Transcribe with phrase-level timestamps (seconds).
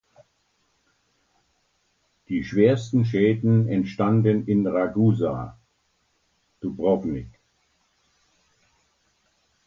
[2.27, 5.59] Die schwersten Schäden entstanden in Ragusa
[6.59, 7.29] (Dubrovnik).